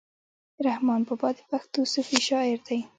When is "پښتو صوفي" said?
1.51-2.19